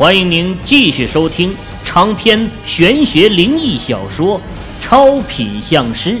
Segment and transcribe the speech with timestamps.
[0.00, 1.54] 欢迎您继续收听
[1.84, 4.38] 长篇玄学灵异小说
[4.80, 6.12] 《超品相师》，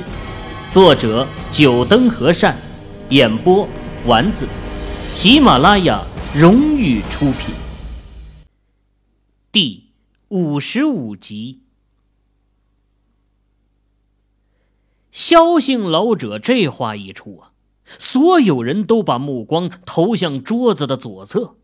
[0.70, 2.54] 作者：九灯和善，
[3.08, 3.66] 演播：
[4.04, 4.46] 丸子，
[5.14, 6.04] 喜马拉雅
[6.36, 7.54] 荣誉出品。
[9.50, 9.84] 第
[10.28, 11.60] 五十五集，
[15.10, 17.52] 萧姓老者这话一出啊，
[17.98, 21.56] 所有人都把目光投向桌子的左侧。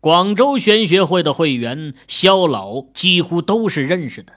[0.00, 4.34] 广州玄学会的会员肖老几乎都是认识的，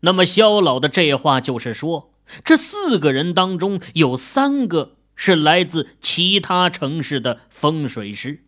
[0.00, 2.12] 那么肖老的这话就是说，
[2.44, 8.44] 这四个人当中有三个是来自其他城市的风水师。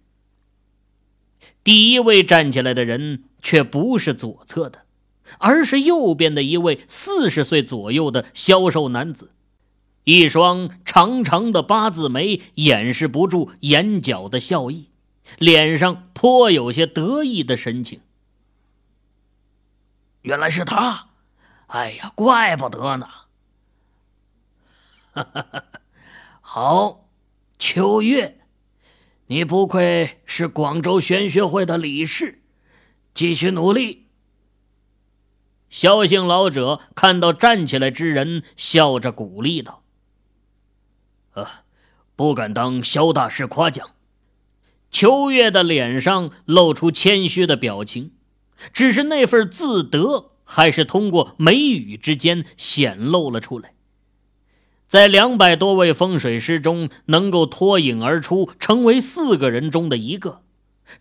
[1.65, 4.83] 第一位站起来的人却不是左侧的，
[5.39, 9.33] 而是右边的一位四十岁左右的消瘦男子，
[10.05, 14.91] 一双长长的八字眉掩饰不住眼角的笑意。
[15.37, 18.01] 脸上颇有些得意的神情。
[20.23, 21.11] 原来是他，
[21.69, 23.09] 哎呀，怪不得呢。
[26.41, 27.09] 好，
[27.59, 28.41] 秋月，
[29.27, 32.43] 你不愧是广州玄学会的理事，
[33.15, 34.07] 继续努力。
[35.71, 39.83] 萧姓老者看到站起来之人，笑着鼓励道
[41.35, 41.65] ：“啊，
[42.17, 43.91] 不敢当萧大师夸奖。”
[44.91, 48.13] 秋月的脸上露出谦虚的表情，
[48.73, 53.75] 只是那份自得还是通过眉宇之间显露了出来。
[54.89, 60.41] 在两百多位风水师中，能够脱颖而出，成为四个人中的一个，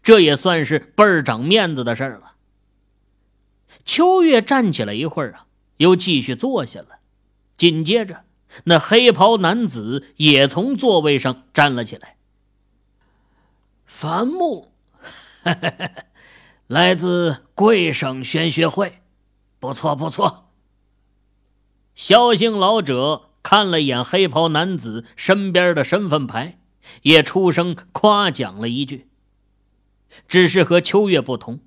[0.04, 2.34] 这也算是倍儿长面子的事儿了。
[3.86, 5.46] 秋月站起来一会儿啊，
[5.78, 7.00] 又继续坐下了。
[7.56, 8.26] 紧接着，
[8.66, 12.17] 那黑袍男子也从座位上站了起来。
[13.88, 14.74] 樊木，
[16.68, 19.02] 来自贵省玄学会，
[19.60, 20.52] 不错不错。
[21.96, 26.60] 萧姓老者看了眼黑袍男子身边的身份牌，
[27.04, 29.08] 也出声夸奖了一句。
[30.28, 31.62] 只是和秋月不同，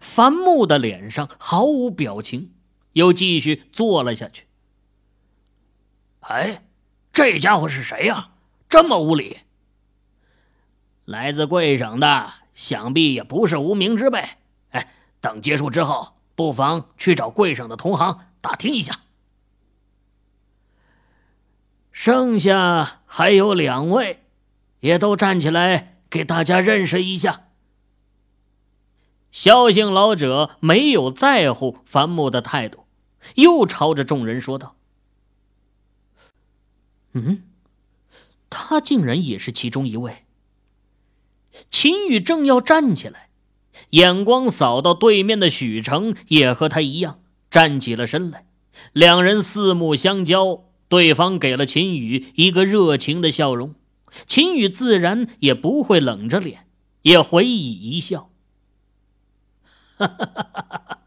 [0.00, 2.52] 樊木的脸上毫无表情，
[2.92, 4.46] 又继续坐了下去。
[6.20, 6.64] 哎，
[7.12, 8.30] 这家伙是谁呀？
[8.68, 9.40] 这么无礼！
[11.04, 14.26] 来自贵省的，想必也不是无名之辈。
[14.70, 19.00] 哎，等结束之后，不妨去找贵省的同行打听一下。
[21.92, 24.24] 剩下还有两位，
[24.80, 27.48] 也都站起来给大家认识一下。
[29.30, 32.86] 萧姓老者没有在乎樊木的态度，
[33.34, 34.76] 又朝着众人说道
[37.12, 37.42] ：“嗯，
[38.48, 40.23] 他竟然也是其中一位。”
[41.70, 43.28] 秦宇正要站起来，
[43.90, 47.20] 眼光扫到对面的许成，也和他一样
[47.50, 48.46] 站起了身来。
[48.92, 53.74] 两人四目相交，对方给了秦宇一个热情的笑容，
[54.26, 56.66] 秦宇自然也不会冷着脸，
[57.02, 58.30] 也回以一笑。
[59.96, 60.98] 哈哈哈哈！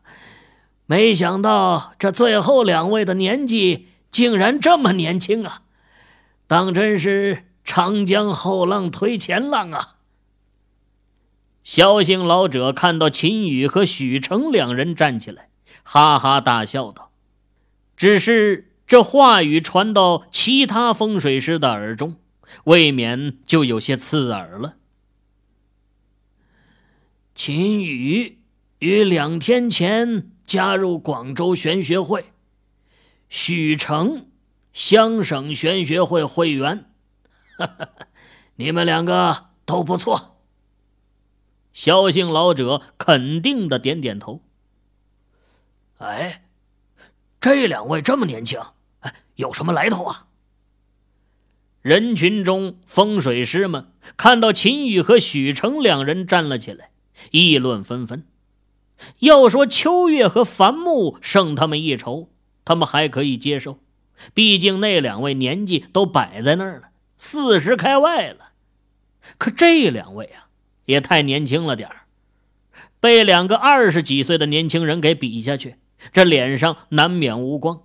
[0.85, 5.63] 没想到这最后两位的年纪竟然这么年轻啊，
[6.47, 9.96] 当真是长江后浪推前浪啊！
[11.67, 15.49] 萧姓老者看到秦宇和许成两人站起来，
[15.83, 17.11] 哈哈大笑道
[17.97, 22.15] ：“只是这话语传到其他风水师的耳中，
[22.63, 24.77] 未免就有些刺耳了。”
[27.35, 28.39] 秦宇
[28.79, 32.27] 于两天前加入广州玄学会，
[33.27, 34.27] 许成
[34.71, 36.85] 湘省玄学会会员，
[37.57, 37.89] 哈哈，
[38.55, 40.36] 你们两个都不错。
[41.77, 44.41] 萧姓老者肯定的点点头。
[45.99, 46.41] 哎，
[47.39, 48.59] 这两位这么年轻，
[49.01, 50.25] 哎，有什么来头啊？
[51.83, 56.89] 人群中，风水师们看到秦宇和许成两人站了起来，
[57.29, 58.25] 议论纷纷。
[59.19, 62.31] 要说秋月和樊木胜他们一筹，
[62.65, 63.77] 他们还可以接受，
[64.33, 68.53] 毕竟那两位年纪都摆在那儿了，四十开外了。
[69.37, 70.46] 可这两位啊！
[70.87, 72.07] 也太年轻了点儿，
[73.01, 75.75] 被两个二十几岁的年轻人给比下去，
[76.13, 77.83] 这脸上难免无光。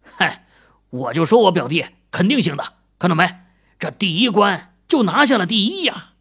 [0.00, 0.46] 嗨，
[0.90, 3.28] 我就说我表弟肯定行的，看到没？
[3.80, 6.12] 这第一关就拿下了第一呀！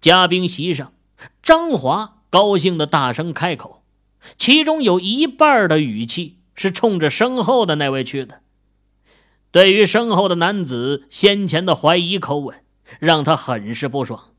[0.00, 0.92] 嘉宾席上，
[1.40, 3.84] 张华高兴的大声开口，
[4.36, 8.40] 其中有一半的语气是冲着身后的那位去的。
[9.52, 12.60] 对于身后的男子先前的怀疑口吻。
[13.00, 14.30] 让他很是不爽。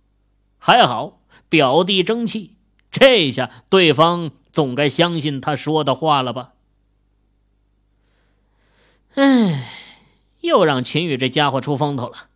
[0.58, 2.58] 还好表弟争气，
[2.92, 6.54] 这下对方总该相信他说的话了吧？
[9.16, 9.72] 唉，
[10.42, 12.28] 又让秦宇这家伙出风头了。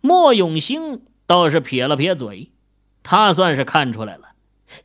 [0.00, 2.52] 莫永兴倒是撇了撇嘴，
[3.02, 4.34] 他算是看出来了，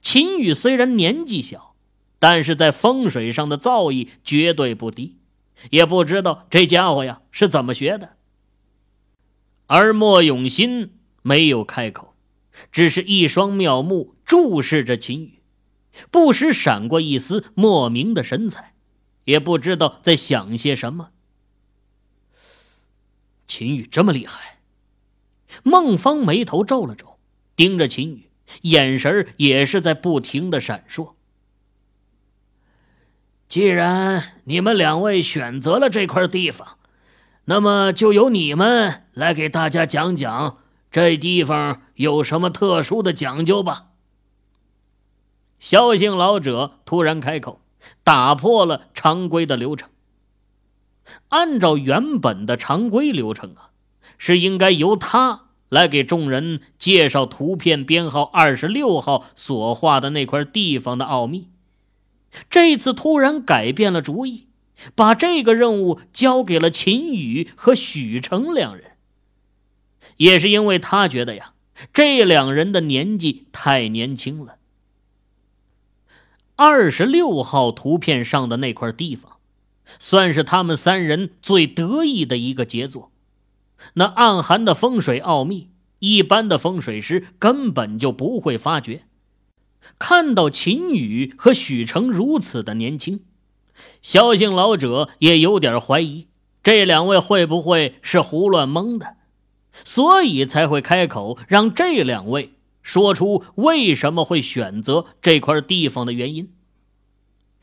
[0.02, 1.76] 秦宇虽然年纪小，
[2.20, 5.18] 但是在风水上的造诣绝对不低，
[5.70, 8.18] 也不知道这家伙呀是怎么学的。
[9.74, 10.92] 而莫永新
[11.22, 12.14] 没有开口，
[12.74, 15.42] 只是一双妙目注视着秦宇，
[16.12, 18.74] 不时闪过一丝莫名的神采，
[19.24, 21.12] 也不知道在想些什么。
[23.48, 24.60] 秦宇这么厉害？
[25.64, 27.18] 孟芳眉头皱了皱，
[27.56, 28.30] 盯着秦宇，
[28.64, 31.14] 眼神也是在不停的闪烁。
[33.48, 36.78] 既然你们两位选择了这块地方，
[37.52, 40.60] 那么就由你们来给大家讲讲
[40.90, 43.88] 这地方有什么特殊的讲究吧。
[45.60, 47.60] 萧姓老者突然开口，
[48.06, 49.90] 打破了常规的流程。
[51.28, 53.72] 按照原本的常规流程啊。
[54.18, 61.50] 是应该由他来给众人介绍图片编号二十六号所画的那块地方的奥秘。
[62.50, 64.48] 这次突然改变了主意，
[64.96, 68.92] 把这个任务交给了秦宇和许成两人。
[70.18, 71.54] 也是因为他觉得呀，
[71.94, 74.58] 这两人的年纪太年轻了。
[76.56, 79.38] 二十六号图片上的那块地方，
[79.98, 83.12] 算是他们三人最得意的一个杰作。
[83.96, 89.06] 那暗含的风水奥秘，一般的风水师根本就不会发觉。
[89.98, 93.22] 看到秦宇和许成如此的年轻，
[94.02, 96.28] 萧姓老者也有点怀疑
[96.64, 99.16] 这两位会不会是胡乱蒙的，
[99.84, 106.52] 所以才会开口让这两位说出为什么会选择这块地方的原因。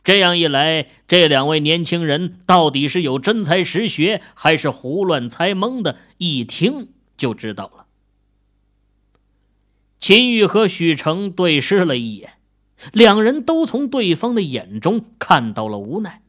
[0.02, 5.98] 这样一来，这两位年轻人到底是有真才实学，还是胡乱猜蒙的？
[6.16, 7.86] 一听就知道了。
[10.00, 12.34] 秦玉和许成对视了一眼，
[12.92, 16.22] 两人都从对方的眼中看到了无奈。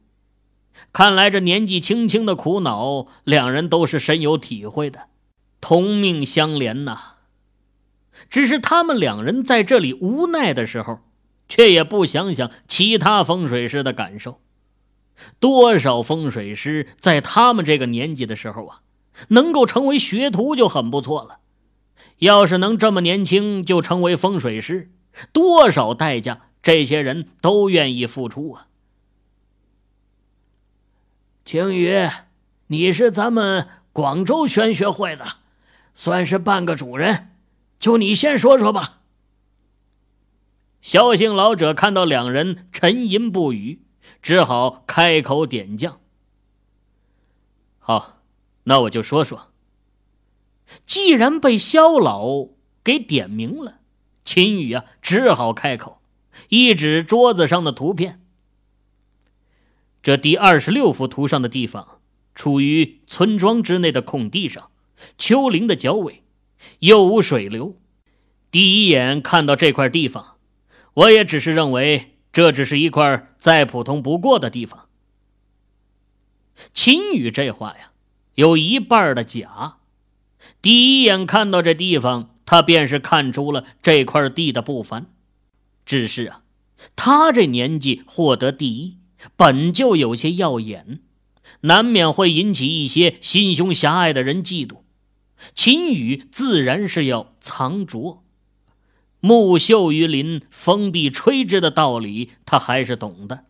[0.92, 5.08] 看来这年纪轻轻的苦恼，两人都是深有体会的，
[5.60, 7.14] 同命相连呐。
[8.28, 11.00] 只是他们两人在这里无奈的时候。
[11.52, 14.40] 却也不想想其他风水师的感受。
[15.40, 18.82] 多少风水师在他们这个年纪的时候啊，
[19.30, 21.40] 能够成为学徒就很不错了。
[22.18, 24.92] 要是能这么年轻就成为风水师，
[25.32, 28.68] 多少代价这些人都愿意付出啊！
[31.44, 32.08] 青宇，
[32.68, 35.38] 你是咱们广州玄学会的，
[35.94, 37.32] 算是半个主人，
[37.78, 39.00] 就你先说说吧。
[40.80, 43.82] 萧姓老者看到两人沉吟不语，
[44.22, 46.00] 只好开口点将
[47.78, 48.22] ：“好，
[48.64, 49.48] 那我就说说。
[50.86, 52.46] 既然被萧老
[52.84, 53.79] 给点名了，
[54.30, 56.00] 秦宇啊，只好开口，
[56.50, 58.20] 一指桌子上的图片。
[60.04, 61.98] 这第二十六幅图上的地方，
[62.32, 64.70] 处于村庄之内的空地上，
[65.18, 66.22] 丘陵的角尾，
[66.78, 67.76] 又无水流。
[68.52, 70.36] 第一眼看到这块地方。”
[70.94, 74.86] 我也只是认为，这只是一块再普通不过的地方。
[76.72, 77.90] 秦宇这话呀，
[78.36, 79.78] 有一半的假。
[80.62, 85.06] 第一眼看到这地方，他便是看出了这块地的不凡。
[85.86, 86.42] 只是啊，
[86.96, 88.96] 他这年纪获得第一，
[89.36, 90.98] 本就有些耀眼，
[91.60, 94.78] 难免会引起一些心胸狭隘的人嫉妒。
[95.54, 98.24] 秦宇自然是要藏拙。
[99.20, 103.44] 木秀于林，风必吹之的道理，他还是懂的。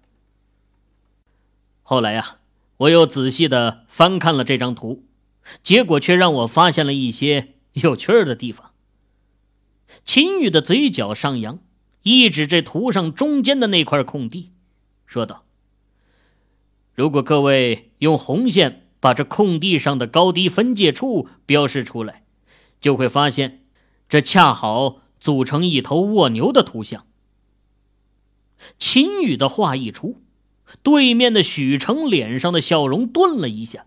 [1.80, 2.37] 后来呀，
[2.76, 5.07] 我又仔细的翻看了这张图，
[5.62, 8.70] 结果却让我发现了一些有趣儿的地方。
[10.12, 11.61] 秦宇的嘴角上扬，
[12.02, 14.50] 一指这图上中间的那块空地，
[15.07, 15.45] 说道
[16.97, 22.25] ：“如果各位用红线把这空地上的高低分界处标示出来，
[22.81, 23.62] 就会发现，
[24.09, 27.07] 这恰好。”组成一头蜗牛的图像。
[28.81, 30.21] 秦宇的话一出，
[30.83, 33.87] 对面的许成脸上的笑容顿了一下，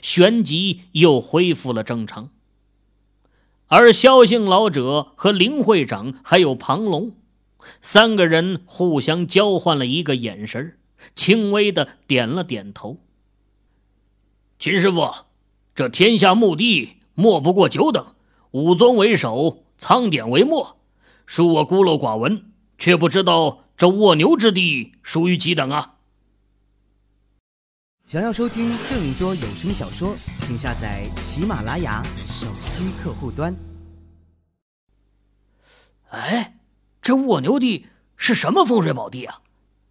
[0.00, 2.30] 旋即又恢复了正常。
[3.76, 7.16] 而萧姓老者和林会长还有庞龙
[7.82, 10.78] 三个人互相交换了一个眼神，
[11.16, 13.00] 轻微的点了点头。
[14.60, 15.12] 秦师傅，
[15.74, 18.14] 这天下墓地莫不过九等，
[18.52, 19.64] 武宗为首。
[19.76, 20.78] 苍典为末，
[21.26, 25.94] 恕我孤陋寡闻，却不知道这卧牛之地属于几等啊！
[28.06, 32.00] 想要收听更多有声小说，请下载喜马拉雅
[32.44, 33.56] 手机客户端。
[36.10, 36.58] 哎，
[37.00, 37.86] 这卧牛地
[38.18, 39.40] 是什么风水宝地啊？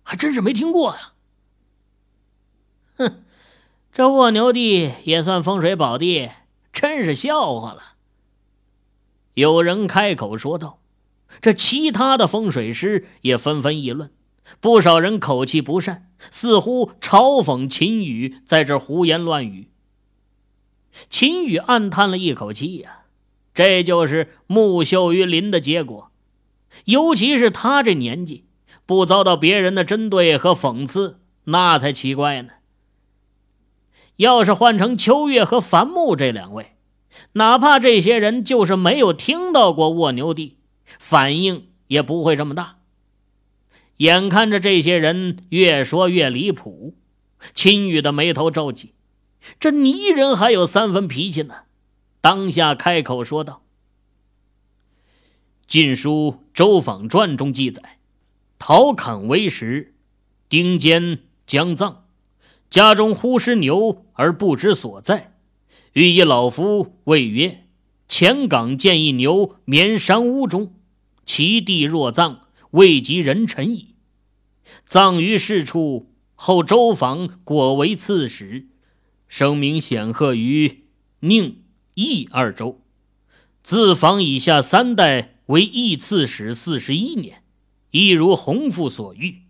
[0.04, 1.14] 还真是没听过呀！
[2.98, 3.24] 哼，
[3.92, 6.30] 这卧牛地也算风水宝地，
[6.72, 7.96] 真是笑话了。
[9.34, 10.78] 有人开口说道
[11.42, 14.12] ：“这其他的风水师也纷纷议论，
[14.60, 19.70] 不少人口气不善，似乎嘲讽秦羽在这胡言乱语。”
[21.10, 23.06] 秦羽暗叹了一口气呀，
[23.54, 26.12] 这就是木秀于林的结果。
[26.86, 28.46] 尤其是他这年纪，
[28.86, 32.54] 不遭到别人的针对和讽刺，那才奇怪呢。
[34.18, 36.74] 要是换成秋月和樊木这两位，
[37.34, 40.58] 哪怕这些人就是没有听到过卧牛地，
[41.00, 42.78] 反应也不会这么大。
[43.98, 46.96] 眼看着这些人越说越离谱，
[47.56, 48.94] 秦羽的眉头皱起。
[49.60, 51.64] 这泥人还有三分脾气呢，
[52.22, 53.64] 当下开口说道
[55.68, 58.00] ：“《晋书·周访传》中记载，
[58.58, 59.94] 陶侃为时，
[60.48, 62.06] 丁坚将葬，
[62.70, 65.34] 家中忽失牛而不知所在。”
[65.94, 67.66] 欲以老夫谓曰
[68.08, 70.74] ：“前港见一牛眠山屋中，
[71.26, 73.96] 其地若葬，未及人臣矣。
[74.86, 76.10] 葬于是处。
[76.36, 78.68] 后周访果为刺史，
[79.36, 80.84] 声名显赫于
[81.22, 81.64] 宁、
[81.96, 82.84] 益二州。
[83.64, 87.42] 自访以下三代为义刺史四十一年，
[87.90, 89.42] 亦如洪父所欲。”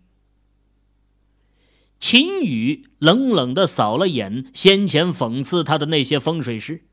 [2.00, 6.86] 秦羽冷冷的扫了眼先前讽刺他的那些风水师，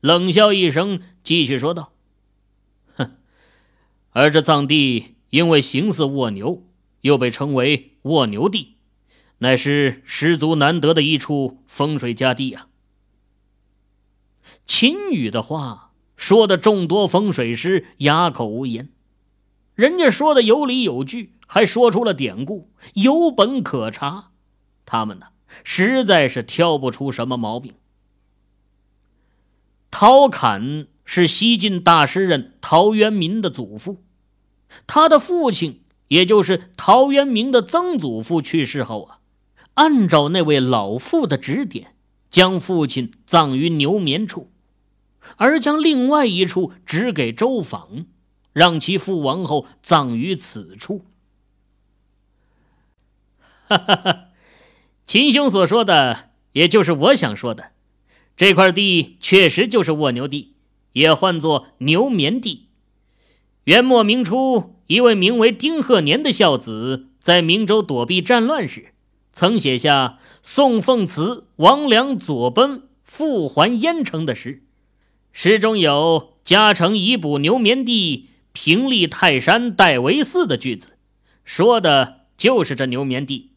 [0.00, 1.94] 冷笑一声，继续说道
[2.94, 3.16] ：“哼，
[4.10, 6.66] 而这藏地因为形似卧牛，
[7.00, 8.74] 又被称为卧牛地，
[9.38, 12.68] 乃是十足难得的一处风水佳地啊。”
[14.66, 18.90] 秦羽的话说的众多风水师哑口无言，
[19.74, 24.30] 人家说的有理有据，还说出了典故，有本可查。
[24.84, 25.28] 他们呢，
[25.64, 27.74] 实在是挑不出什么毛病。
[29.90, 34.02] 陶侃是西晋大诗人陶渊明的祖父，
[34.86, 39.17] 他的父亲，也就是陶渊明的曾祖父去世后啊，
[39.78, 41.94] 按照那位老妇的指点，
[42.30, 44.50] 将父亲葬于牛眠处，
[45.36, 48.04] 而将另外一处指给周访，
[48.52, 51.04] 让其父王后葬于此处。
[53.68, 54.24] 哈哈。
[55.06, 57.70] 秦兄所说的，也就是我想说的。
[58.36, 60.54] 这块地确实就是卧牛地，
[60.94, 62.66] 也唤作牛眠地。
[63.64, 68.92] 元末明初，一位名为丁鹤年的孝子，在明州躲避战乱时，
[69.38, 74.64] 曾写下送凤祠王良左奔复还燕城的诗。
[75.30, 80.98] 诗中有“嘉诚以补牛眠地，平立泰山代为寺”的句子，
[81.44, 83.52] 说的就是这牛眠地。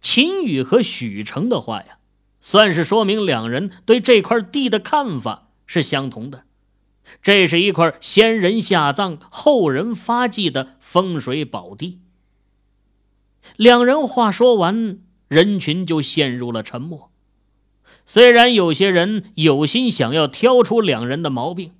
[0.00, 1.98] 秦羽和许成的话呀，
[2.40, 6.44] 算是说明两人对这块地的看法是相同的。
[7.20, 11.98] 这是一块先人下葬、后人发迹的风水宝地。
[13.56, 17.10] 两人话说完，人群就陷入了沉默。
[18.06, 21.74] 虽然有些人有心想要挑出两人的毛病，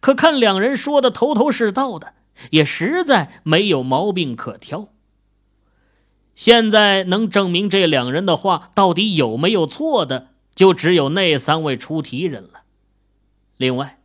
[0.00, 2.14] 可看两人说的头头是道的，
[2.50, 4.88] 也实在没有毛病可挑。
[6.34, 12.62] 现在能证明这两人的话到底有没有错的，就只有那三位出题人了。
[13.56, 14.00] 另外，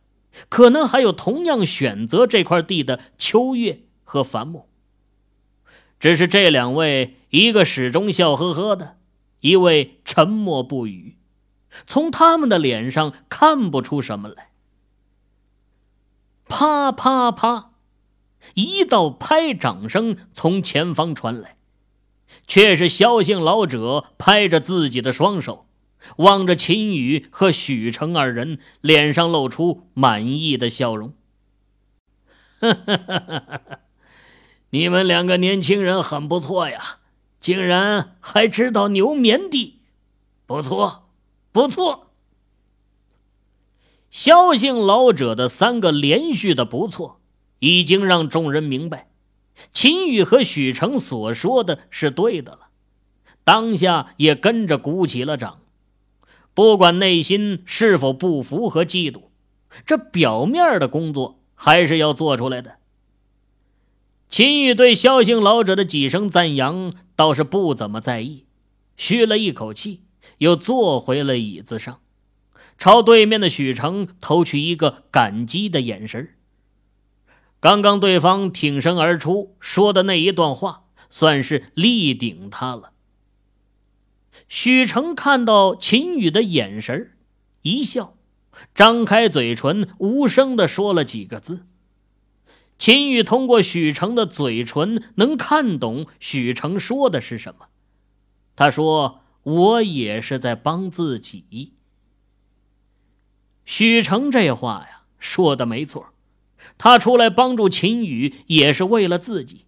[0.48, 4.68] 可能还有同样选择这块地的秋月和樊木。
[6.02, 8.96] 只是这两位，一个始终笑呵呵的，
[9.38, 11.16] 一位沉默不语，
[11.86, 14.50] 从他们的脸上看不出什么来。
[16.48, 17.70] 啪啪啪，
[18.54, 21.56] 一道拍掌声从前方传来。
[22.48, 25.68] 却是萧姓老者拍着自己的双手，
[26.16, 31.14] 望着秦羽和许成二人，脸上露出满意的笑容。
[32.58, 33.80] 哈哈哈哈哈
[34.74, 37.00] 你们两个年轻人很不错呀，
[37.38, 39.80] 竟然还知道牛棉地，
[40.46, 41.10] 不错，
[41.52, 42.08] 不错。
[44.10, 47.20] 萧姓老者的三个连续的不错，
[47.58, 49.10] 已经让众人明白。
[49.74, 52.68] 秦羽和许成所说的是对的了，
[53.44, 55.58] 当下也跟着鼓起了掌。
[56.54, 59.24] 不管内心是否不服和嫉妒，
[59.84, 62.76] 这表面的工作还是要做出来的。
[64.32, 68.46] 秦羽对萧姓老者的几声赞扬倒是不怎么在意，
[68.96, 70.04] 吁了一口气，
[70.38, 72.00] 又坐回了椅子上，
[72.78, 76.30] 朝对面的许成投去一个感激的眼神。
[77.60, 82.92] 刚刚对方挺身而出说的那一段话，算是力顶他了。
[84.48, 87.10] 许成看到秦羽的眼神，
[87.60, 88.14] 一笑。
[88.74, 91.66] 张开嘴唇，无声的说了几个字。
[92.78, 97.66] 秦宇通过许成的嘴唇，能看懂许成说的是什么。
[98.56, 101.74] 他说：“我也是在帮自己。”
[103.64, 106.08] 许成这话呀，说的没错。
[106.78, 109.66] 他出来帮助秦宇，也是为了自己。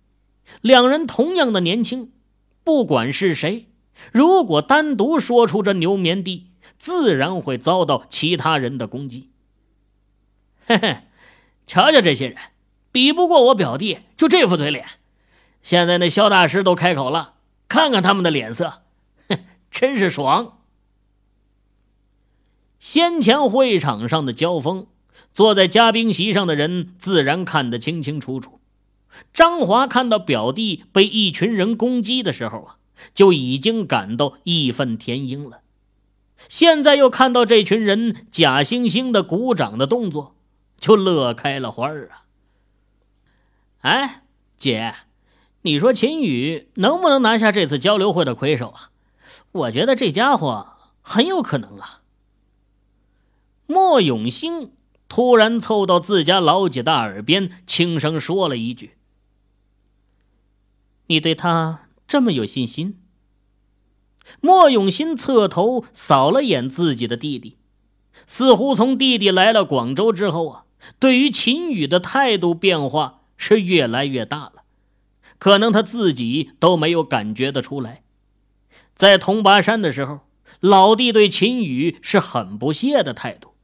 [0.61, 2.13] 两人同样的年轻，
[2.63, 3.69] 不管是谁，
[4.13, 9.31] 如果单独说出这牛眠地，自然会遭到其他人的攻击。
[10.67, 10.99] 嘿嘿，
[11.67, 12.37] 瞧瞧这些人，
[12.95, 14.87] 比不过我表弟，就这副嘴脸。
[15.63, 17.35] 现在那萧大师都开口了，
[17.67, 18.83] 看看他们的脸色，
[19.29, 20.59] 哼，真是爽。
[22.79, 24.87] 先前会场上的交锋，
[25.33, 28.61] 坐在嘉宾席上的人自然看得清清楚楚。
[29.33, 32.77] 张华看到表弟被一群人攻击的时候啊，
[33.13, 35.63] 就已经感到义愤填膺了。
[36.49, 40.37] 现在又看到这群人假惺惺的鼓掌的动作，
[40.79, 42.23] 就乐开了花儿啊！
[43.85, 44.23] 哎，
[44.57, 44.95] 姐，
[45.61, 48.91] 你说秦宇能不能拿下这次交流会的魁首啊？
[49.53, 50.69] 我觉得这家伙
[51.03, 52.01] 很有可能啊。
[53.67, 54.73] 莫永兴
[55.07, 58.95] 突然凑到自家老姐的耳边，轻声说了一句
[61.09, 62.99] ：“你对他这么有信心？”
[64.41, 67.59] 莫永新侧头扫了眼自己的弟弟，
[68.27, 70.65] 似乎从弟弟来了广州之后啊，
[70.99, 74.63] 对于秦宇的态度变化是越来越大了，
[75.39, 78.03] 可能他自己都没有感觉得出来。
[78.95, 80.21] 在铜拔山的时候，
[80.61, 83.55] 老弟对秦宇是很不屑的态度，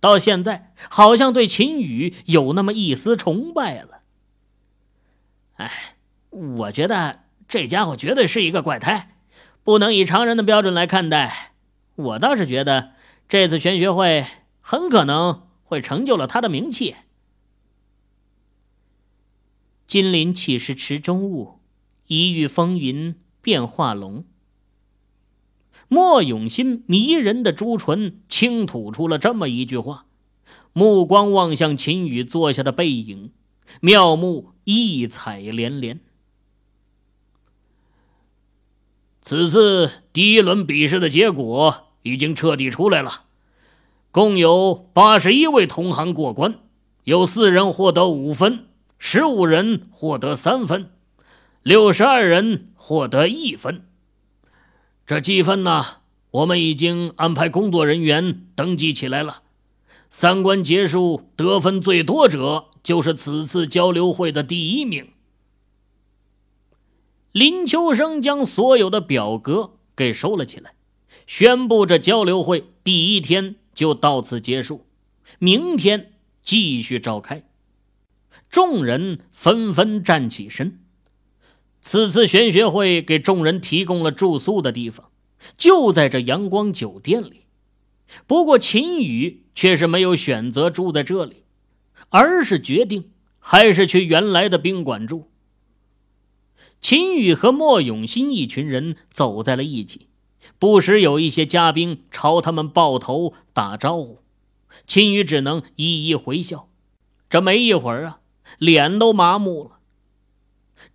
[0.00, 4.00] 到现在好像对秦宇有那么一丝崇拜了。
[5.54, 5.96] 哎，
[6.30, 9.10] 我觉得这家伙绝对是一个怪胎。
[9.62, 11.52] 不能以常人的标准来看待，
[11.94, 12.90] 我倒是觉得
[13.28, 14.26] 这次玄学会
[14.60, 16.96] 很可能会成就了他的名气。
[19.86, 21.60] 金鳞岂是池中物，
[22.06, 24.24] 一遇风云变化龙。
[25.88, 30.06] 莫永新迷人的朱唇轻吐出了这么一句话，
[30.72, 33.30] 目光望向秦羽坐下的背影，
[33.80, 36.00] 妙目异彩连连。
[39.20, 43.24] 此次第一轮比试的结果已经彻底出来了，
[44.10, 46.58] 共有八十一位同行过关，
[47.04, 48.66] 有四人获得五分，
[49.06, 50.90] 十五人获得三分，
[51.62, 53.84] 六十二人获得一分。
[55.06, 55.98] 这积分呢，
[56.30, 59.42] 我们已经安排工作人员登记起来了。
[60.08, 65.08] 三关结束，得分最多者就是此次交流会的第一名。
[67.30, 70.72] 林秋生将所有的表格给收了起来，
[71.26, 74.86] 宣布这交流会第一天就到此结束，
[75.38, 77.44] 明天继续召开。
[78.54, 80.78] 众人纷纷站起身。
[81.80, 85.10] 此次玄学会给众人提供了住宿的地方，
[85.58, 87.46] 就在这阳光酒店里。
[88.28, 91.42] 不过秦宇却是没有选择住在这里，
[92.10, 95.32] 而是决定还是去原来的宾馆住。
[96.80, 100.06] 秦宇和莫永新一群人走在了一起，
[100.60, 104.20] 不时有一些嘉宾朝他们抱头打招呼，
[104.86, 106.68] 秦宇只能一一回笑。
[107.28, 108.20] 这没一会儿啊，
[108.58, 109.78] 脸都麻木了。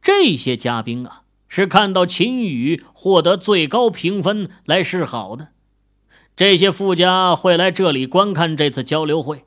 [0.02, 5.50] 这些嘉宾啊，是看到秦宇获得最高评分来示好的。
[6.36, 9.44] 这些富家会来这里观看这次交流会，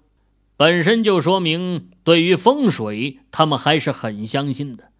[0.56, 4.90] 本身就说明对于风水他们还是很相信的。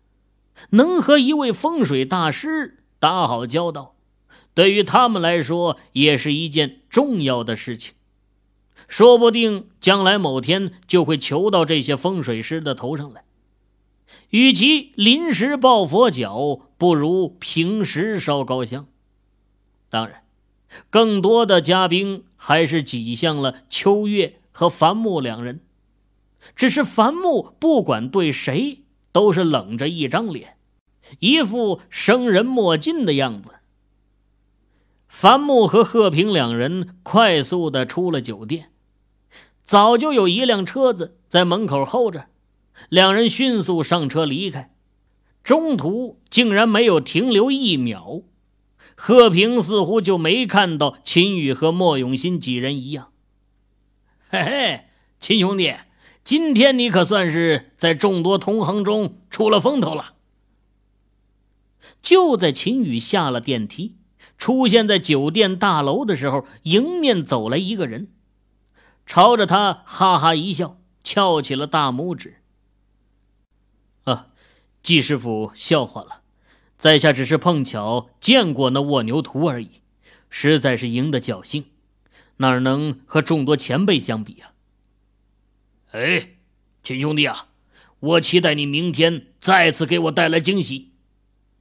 [0.71, 3.97] 能和一位风水大师打好交道，
[4.55, 7.95] 对于他们来说也是一件重要的事情。
[8.93, 13.25] 说不定将来某天就会求到这些风水师的头上来。
[14.29, 18.87] 与其临时抱佛脚，不如平时烧高香。
[19.89, 20.25] 当然，
[20.91, 25.61] 更多的嘉宾还是挤向了秋月和樊木两人。
[26.55, 28.81] 只是樊木不管对谁。
[29.15, 30.57] 都是冷着一张脸，
[31.19, 33.57] 一副生人莫近的样子。
[35.07, 38.71] 樊木和贺平两人快速的出了酒店，
[39.73, 42.27] 早就有一辆车子在门口候着，
[42.91, 44.71] 两人迅速上车离开，
[45.43, 48.21] 中途竟然没有停留一秒。
[48.95, 53.13] 贺平似乎就没看到秦宇和莫永新几人一样。
[54.29, 54.81] 嘿嘿，
[55.19, 55.75] 秦兄弟，
[56.23, 60.13] 今天你可算是在众多同行中出了风头了。
[62.03, 63.97] 就在秦宇下了电梯，
[64.37, 68.09] 出现在酒店大楼的时候，迎面走来一个人，
[69.07, 72.43] 朝着他哈哈一笑，翘起了大拇指。
[74.05, 74.29] 啊，
[74.83, 76.23] 季师傅笑话了，
[76.79, 79.83] 在下只是碰巧见过那卧牛图而已，
[80.31, 81.67] 实在是赢得侥幸，
[82.39, 84.53] 哪能和众多前辈相比啊？
[85.93, 86.31] 哎，
[86.83, 87.49] 秦兄弟啊，
[88.01, 90.93] 我期待你明天再次给我带来惊喜。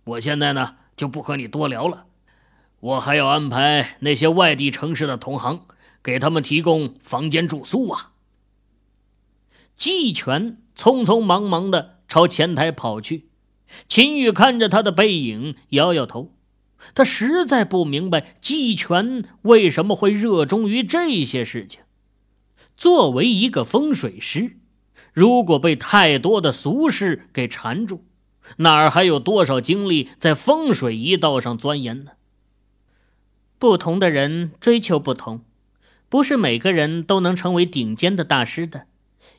[0.05, 2.05] 我现在呢就不和你多聊了，
[2.79, 5.67] 我还要安排那些外地城市的同行，
[6.03, 8.11] 给他们提供房间住宿啊。
[9.75, 13.29] 季全匆匆忙忙的朝前台跑去，
[13.87, 16.33] 秦宇看着他的背影，摇摇头，
[16.93, 21.81] 他实在不明白季全为什么会热衷于这些事情。
[22.75, 24.57] 作为一个风水师，
[25.13, 28.05] 如果被太多的俗事给缠住，
[28.57, 32.11] 哪儿还有多少精力在风水一道上钻研呢？
[33.59, 35.43] 不同的人追求不同，
[36.11, 38.85] 不是每个人都能成为顶尖的大师的。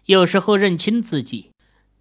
[0.06, 1.50] 有时候认清自己，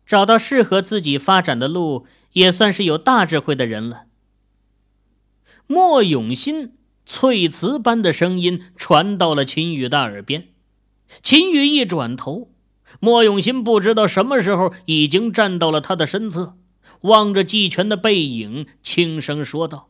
[0.06, 4.06] 找到适合自己发展的路，也算是有大智慧的人了。
[5.68, 10.48] 莫永新翠瓷般的声音传到了秦宇的耳边，
[11.22, 12.50] 秦宇一转头，
[13.02, 16.58] 莫永新不知道什么时候已经站到了他的身侧。
[17.02, 19.90] 望着季全的背影，轻声说道：“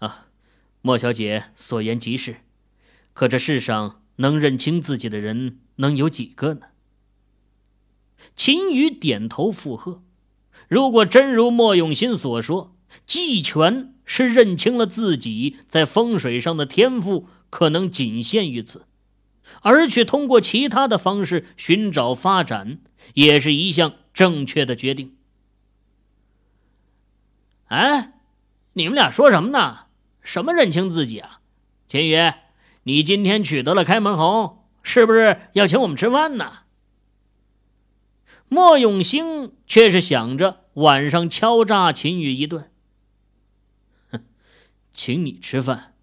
[0.00, 0.26] 啊，
[0.82, 2.42] 莫小姐所言极是，
[3.20, 6.68] 可这世上能认清自己的人，能有几个呢？”
[8.34, 10.02] 秦宇点头附和。
[10.68, 18.86] 如果真如莫永新所说，季全是认清了自己在风水上的天赋，可能仅限于此，
[19.60, 22.78] 而去通过其他的方式寻找发展，
[23.12, 25.14] 也是一项正确的决定。
[27.66, 28.14] 哎，
[28.72, 29.88] 你们俩说什么呢？
[30.22, 31.40] 什么认清自己啊？
[31.86, 32.14] 秦宇，
[32.90, 36.64] 你今天取得了开门红，是不是要请我们吃饭呢？
[38.48, 42.68] 莫永兴却是想着晚上敲诈秦宇一顿。
[44.10, 44.24] 哼，
[44.92, 45.94] 请你吃饭，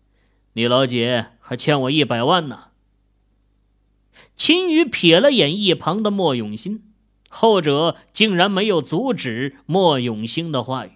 [0.53, 2.69] 你老姐还欠我一百万呢。
[4.37, 6.85] 秦宇瞥了眼一旁的莫永新，
[7.27, 10.91] 后者竟然没有阻止莫永兴的话语。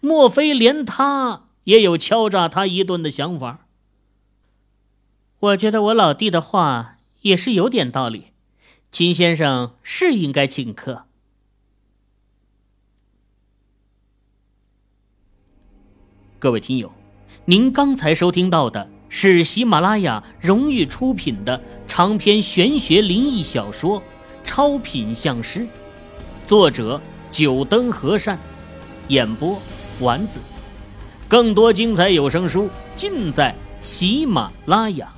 [0.00, 3.66] 莫非连他也有敲诈他一顿的想法？
[5.42, 8.26] 我觉得我老弟的话也是有点道理，
[8.92, 11.06] 秦先生是应该请客。
[16.38, 16.92] 各位听友，
[17.46, 24.00] 您刚才收听到的是喜马拉雅荣誉出品的长篇玄学灵异小说
[24.44, 25.60] 《超品相师》，
[26.46, 27.02] 作者
[27.32, 28.38] 九灯和善。
[29.08, 29.60] 演播
[29.98, 30.38] 丸子，
[31.26, 35.12] 更多精彩有声书尽在喜马拉雅。